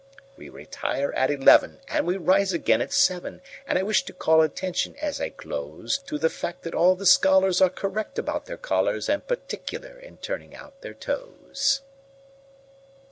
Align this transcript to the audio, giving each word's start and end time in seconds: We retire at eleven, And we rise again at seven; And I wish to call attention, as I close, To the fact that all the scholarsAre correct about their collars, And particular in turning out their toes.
We 0.35 0.49
retire 0.49 1.13
at 1.13 1.29
eleven, 1.29 1.79
And 1.87 2.07
we 2.07 2.17
rise 2.17 2.53
again 2.53 2.81
at 2.81 2.91
seven; 2.91 3.39
And 3.67 3.77
I 3.77 3.83
wish 3.83 4.01
to 4.05 4.13
call 4.13 4.41
attention, 4.41 4.95
as 4.99 5.21
I 5.21 5.29
close, 5.29 5.99
To 5.99 6.17
the 6.17 6.27
fact 6.27 6.63
that 6.63 6.73
all 6.73 6.95
the 6.95 7.05
scholarsAre 7.05 7.75
correct 7.75 8.17
about 8.17 8.47
their 8.47 8.57
collars, 8.57 9.07
And 9.07 9.27
particular 9.27 9.99
in 9.99 10.17
turning 10.17 10.55
out 10.55 10.81
their 10.81 10.95
toes. 10.95 11.81